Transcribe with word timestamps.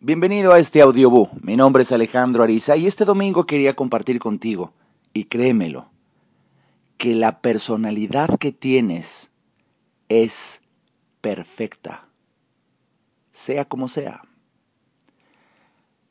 Bienvenido 0.00 0.52
a 0.52 0.60
este 0.60 0.80
audioboo. 0.80 1.28
Mi 1.42 1.56
nombre 1.56 1.82
es 1.82 1.90
Alejandro 1.90 2.44
Ariza 2.44 2.76
y 2.76 2.86
este 2.86 3.04
domingo 3.04 3.46
quería 3.46 3.72
compartir 3.72 4.20
contigo, 4.20 4.72
y 5.12 5.24
créemelo, 5.24 5.90
que 6.98 7.16
la 7.16 7.40
personalidad 7.40 8.38
que 8.38 8.52
tienes 8.52 9.32
es 10.08 10.60
perfecta, 11.20 12.06
sea 13.32 13.64
como 13.64 13.88
sea. 13.88 14.22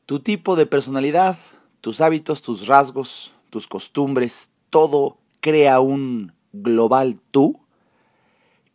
Tu 0.04 0.20
tipo 0.20 0.54
de 0.54 0.66
personalidad, 0.66 1.38
tus 1.80 2.02
hábitos, 2.02 2.42
tus 2.42 2.66
rasgos, 2.66 3.32
tus 3.48 3.66
costumbres, 3.66 4.50
todo 4.68 5.16
crea 5.40 5.80
un 5.80 6.34
global 6.52 7.18
tú 7.30 7.58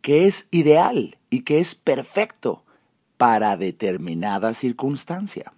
que 0.02 0.26
es 0.26 0.48
ideal 0.50 1.20
y 1.30 1.42
que 1.42 1.60
es 1.60 1.76
perfecto 1.76 2.64
para 3.24 3.56
determinada 3.56 4.54
circunstancia. 4.54 5.54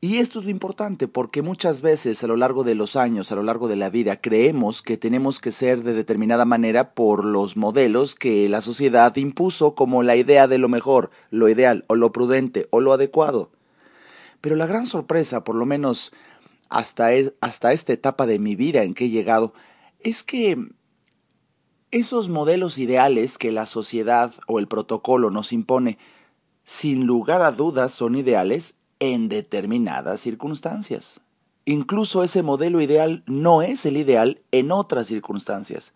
Y 0.00 0.16
esto 0.16 0.40
es 0.40 0.44
lo 0.44 0.50
importante 0.50 1.06
porque 1.06 1.40
muchas 1.40 1.82
veces 1.82 2.24
a 2.24 2.26
lo 2.26 2.34
largo 2.34 2.64
de 2.64 2.74
los 2.74 2.96
años, 2.96 3.30
a 3.30 3.36
lo 3.36 3.44
largo 3.44 3.68
de 3.68 3.76
la 3.76 3.90
vida, 3.90 4.20
creemos 4.20 4.82
que 4.82 4.96
tenemos 4.96 5.38
que 5.38 5.52
ser 5.52 5.84
de 5.84 5.92
determinada 5.92 6.44
manera 6.44 6.92
por 6.92 7.24
los 7.24 7.56
modelos 7.56 8.16
que 8.16 8.48
la 8.48 8.60
sociedad 8.60 9.14
impuso 9.14 9.76
como 9.76 10.02
la 10.02 10.16
idea 10.16 10.48
de 10.48 10.58
lo 10.58 10.68
mejor, 10.68 11.10
lo 11.30 11.48
ideal 11.48 11.84
o 11.86 11.94
lo 11.94 12.10
prudente 12.10 12.66
o 12.70 12.80
lo 12.80 12.92
adecuado. 12.92 13.52
Pero 14.40 14.56
la 14.56 14.66
gran 14.66 14.86
sorpresa, 14.86 15.44
por 15.44 15.54
lo 15.54 15.66
menos 15.66 16.12
hasta, 16.70 17.10
hasta 17.40 17.72
esta 17.72 17.92
etapa 17.92 18.26
de 18.26 18.40
mi 18.40 18.56
vida 18.56 18.82
en 18.82 18.94
que 18.94 19.04
he 19.04 19.10
llegado, 19.10 19.54
es 20.00 20.24
que 20.24 20.58
esos 21.92 22.28
modelos 22.28 22.78
ideales 22.78 23.38
que 23.38 23.52
la 23.52 23.66
sociedad 23.66 24.34
o 24.48 24.58
el 24.58 24.66
protocolo 24.66 25.30
nos 25.30 25.52
impone 25.52 25.98
sin 26.64 27.06
lugar 27.06 27.42
a 27.42 27.52
dudas 27.52 27.92
son 27.92 28.16
ideales 28.16 28.74
en 28.98 29.28
determinadas 29.28 30.20
circunstancias. 30.20 31.20
Incluso 31.66 32.22
ese 32.22 32.42
modelo 32.42 32.80
ideal 32.80 33.22
no 33.26 33.62
es 33.62 33.86
el 33.86 33.96
ideal 33.96 34.40
en 34.50 34.72
otras 34.72 35.06
circunstancias. 35.06 35.92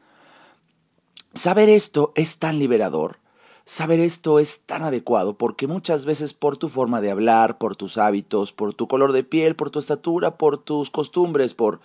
Saber 1.34 1.69
esto 1.69 2.12
es 2.14 2.38
tan 2.38 2.58
liberador, 2.58 3.19
saber 3.64 4.00
esto 4.00 4.38
es 4.38 4.62
tan 4.62 4.83
adecuado, 4.83 5.36
porque 5.36 5.66
muchas 5.66 6.06
veces 6.06 6.33
por 6.33 6.56
tu 6.56 6.69
forma 6.69 7.00
de 7.00 7.10
hablar, 7.10 7.58
por 7.58 7.77
tus 7.77 7.98
hábitos, 7.98 8.53
por 8.53 8.75
tu 8.75 8.88
color 8.88 9.12
de 9.12 9.25
piel, 9.25 9.56
por 9.56 9.70
tu 9.70 9.78
estatura, 9.78 10.36
por 10.36 10.58
tus 10.58 10.91
costumbres, 10.91 11.53
por 11.53 11.80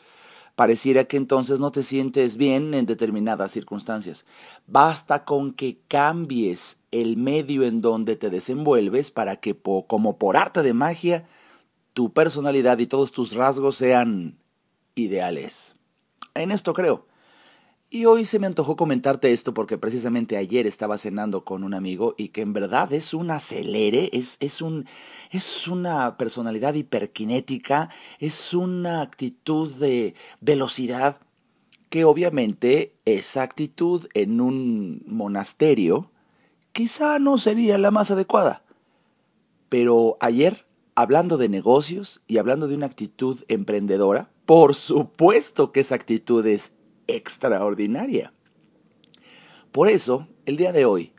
pareciera 0.56 1.06
que 1.06 1.18
entonces 1.18 1.60
no 1.60 1.72
te 1.72 1.84
sientes 1.84 2.38
bien 2.38 2.74
en 2.74 2.86
determinadas 2.86 3.52
circunstancias. 3.52 4.26
Basta 4.68 5.26
con 5.26 5.54
que 5.54 5.80
cambies 5.88 6.78
el 6.92 7.18
medio 7.18 7.64
en 7.64 7.82
donde 7.82 8.16
te 8.16 8.30
desenvuelves 8.30 9.12
para 9.12 9.38
que, 9.38 9.56
como 9.88 10.18
por 10.18 10.38
arte 10.38 10.62
de 10.62 10.74
magia, 10.74 11.28
tu 11.94 12.14
personalidad 12.14 12.80
y 12.80 12.88
todos 12.88 13.12
tus 13.12 13.34
rasgos 13.34 13.76
sean 13.76 14.38
ideales. 14.96 15.76
En 16.36 16.52
esto 16.52 16.74
creo. 16.74 17.06
Y 17.96 18.06
hoy 18.06 18.26
se 18.26 18.40
me 18.40 18.48
antojó 18.48 18.76
comentarte 18.76 19.32
esto 19.34 19.54
porque 19.54 19.78
precisamente 19.78 20.36
ayer 20.36 20.66
estaba 20.66 20.98
cenando 20.98 21.46
con 21.46 21.64
un 21.64 21.76
amigo 21.76 22.16
y 22.18 22.30
que 22.30 22.42
en 22.42 22.52
verdad 22.52 22.92
es 22.92 23.14
un 23.14 23.30
acelere, 23.30 24.10
es, 24.14 24.38
es, 24.40 24.64
un, 24.64 24.88
es 25.30 25.68
una 25.68 26.18
personalidad 26.18 26.74
hiperkinética, 26.74 27.92
es 28.18 28.56
una 28.56 29.04
actitud 29.04 29.72
de 29.76 30.16
velocidad 30.42 31.20
que 31.92 32.04
obviamente 32.04 32.96
esa 33.06 33.44
actitud 33.44 34.08
en 34.16 34.42
un 34.42 35.04
monasterio 35.06 36.10
quizá 36.72 37.20
no 37.20 37.38
sería 37.38 37.78
la 37.78 37.92
más 37.92 38.10
adecuada. 38.10 38.64
Pero 39.70 40.18
ayer, 40.20 40.66
hablando 40.96 41.38
de 41.38 41.48
negocios 41.48 42.24
y 42.26 42.40
hablando 42.40 42.68
de 42.68 42.74
una 42.74 42.88
actitud 42.88 43.44
emprendedora, 43.50 44.32
por 44.48 44.74
supuesto 44.74 45.72
que 45.72 45.82
esa 45.82 45.94
actitud 45.94 46.44
es 46.48 46.74
extraordinaria. 47.08 48.34
Por 49.72 49.90
eso, 49.90 50.28
el 50.46 50.58
día 50.58 50.72
de 50.72 50.86
hoy, 50.86 51.14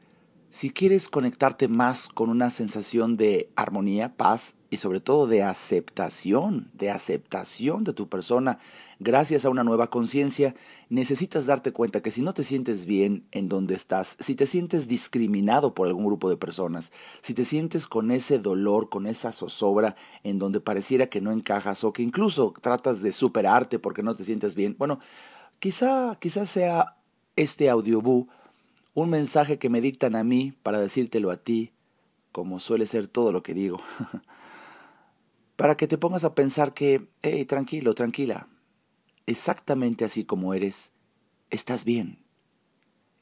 si 0.54 0.70
quieres 0.70 1.08
conectarte 1.08 1.66
más 1.66 2.06
con 2.06 2.30
una 2.30 2.48
sensación 2.48 3.16
de 3.16 3.50
armonía, 3.56 4.16
paz 4.16 4.54
y 4.70 4.76
sobre 4.76 5.00
todo 5.00 5.26
de 5.26 5.42
aceptación, 5.42 6.70
de 6.74 6.90
aceptación 6.90 7.82
de 7.82 7.92
tu 7.92 8.08
persona, 8.08 8.60
gracias 9.00 9.44
a 9.44 9.50
una 9.50 9.64
nueva 9.64 9.90
conciencia, 9.90 10.54
necesitas 10.88 11.46
darte 11.46 11.72
cuenta 11.72 12.02
que 12.02 12.12
si 12.12 12.22
no 12.22 12.34
te 12.34 12.44
sientes 12.44 12.86
bien 12.86 13.26
en 13.32 13.48
donde 13.48 13.74
estás, 13.74 14.16
si 14.20 14.36
te 14.36 14.46
sientes 14.46 14.86
discriminado 14.86 15.74
por 15.74 15.88
algún 15.88 16.06
grupo 16.06 16.30
de 16.30 16.36
personas, 16.36 16.92
si 17.20 17.34
te 17.34 17.44
sientes 17.44 17.88
con 17.88 18.12
ese 18.12 18.38
dolor, 18.38 18.88
con 18.90 19.08
esa 19.08 19.32
zozobra 19.32 19.96
en 20.22 20.38
donde 20.38 20.60
pareciera 20.60 21.08
que 21.08 21.20
no 21.20 21.32
encajas 21.32 21.82
o 21.82 21.92
que 21.92 22.02
incluso 22.02 22.54
tratas 22.60 23.02
de 23.02 23.10
superarte 23.10 23.80
porque 23.80 24.04
no 24.04 24.14
te 24.14 24.22
sientes 24.22 24.54
bien, 24.54 24.76
bueno, 24.78 25.00
Quizá, 25.58 26.16
quizá 26.20 26.46
sea 26.46 26.96
este 27.36 27.70
audioboo 27.70 28.28
un 28.94 29.10
mensaje 29.10 29.58
que 29.58 29.68
me 29.68 29.80
dictan 29.80 30.14
a 30.14 30.24
mí 30.24 30.52
para 30.62 30.80
decírtelo 30.80 31.30
a 31.30 31.36
ti, 31.36 31.72
como 32.32 32.60
suele 32.60 32.86
ser 32.86 33.08
todo 33.08 33.32
lo 33.32 33.42
que 33.42 33.54
digo. 33.54 33.80
para 35.56 35.76
que 35.76 35.86
te 35.86 35.98
pongas 35.98 36.24
a 36.24 36.34
pensar 36.34 36.74
que, 36.74 37.08
hey, 37.22 37.44
tranquilo, 37.44 37.94
tranquila, 37.94 38.48
exactamente 39.26 40.04
así 40.04 40.24
como 40.24 40.54
eres, 40.54 40.92
estás 41.50 41.84
bien. 41.84 42.18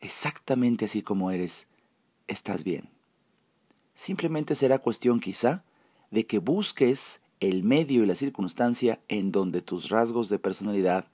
Exactamente 0.01 0.87
así 0.87 1.03
como 1.03 1.31
eres, 1.31 1.69
estás 2.27 2.65
bien. 2.65 2.91
Simplemente 3.95 4.55
será 4.55 4.79
cuestión 4.79 5.21
quizá 5.21 5.65
de 6.11 6.27
que 6.27 6.39
busques 6.39 7.21
el 7.41 7.63
medio 7.63 8.03
y 8.03 8.07
la 8.07 8.15
circunstancia 8.15 9.01
en 9.09 9.33
donde 9.33 9.63
tus 9.63 9.89
rasgos 9.89 10.29
de 10.29 10.39
personalidad 10.39 11.07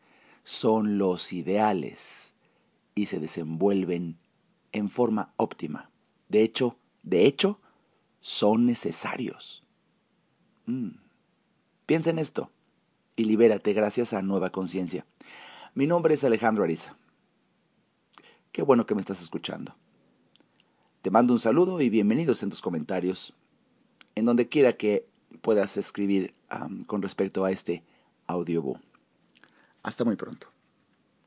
son 0.49 0.97
los 0.97 1.35
ideales 1.35 2.33
y 2.95 3.05
se 3.05 3.21
desenvuelven 3.21 4.17
en 4.73 4.89
forma 4.89 5.35
óptima. 5.37 5.91
De 6.31 6.43
hecho, 6.43 6.79
de 7.03 7.27
hecho, 7.27 7.61
son 8.23 8.65
necesarios. 8.65 9.63
Mm. 10.65 10.93
Piensa 11.85 12.09
en 12.09 12.19
esto 12.19 12.51
y 13.15 13.27
libérate 13.27 13.75
gracias 13.75 14.15
a 14.15 14.23
Nueva 14.23 14.49
Conciencia. 14.49 15.05
Mi 15.75 15.87
nombre 15.87 16.15
es 16.15 16.25
Alejandro 16.25 16.65
Ariza. 16.65 16.97
Qué 18.51 18.63
bueno 18.63 18.87
que 18.87 18.95
me 18.95 19.03
estás 19.03 19.21
escuchando. 19.21 19.77
Te 21.03 21.11
mando 21.11 21.35
un 21.35 21.41
saludo 21.41 21.83
y 21.83 21.91
bienvenidos 21.91 22.43
en 22.43 22.49
tus 22.49 22.63
comentarios, 22.63 23.35
en 24.15 24.25
donde 24.25 24.49
quiera 24.49 24.73
que 24.73 25.05
puedas 25.43 25.77
escribir 25.77 26.33
con 26.87 27.03
respecto 27.03 27.45
a 27.45 27.51
este 27.51 27.83
audiobook. 28.27 28.88
Hasta 29.83 30.05
muy 30.05 30.17
pronto. 30.17 30.49